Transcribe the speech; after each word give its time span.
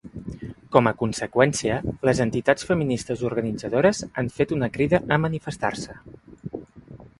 Com 0.75 0.87
a 0.91 0.93
conseqüència, 1.01 1.75
les 2.09 2.21
entitats 2.25 2.65
feministes 2.71 3.23
organitzadores 3.31 4.01
han 4.23 4.33
fet 4.41 4.57
una 4.59 4.73
crida 4.79 5.03
a 5.19 5.23
manifestar-se. 5.29 6.01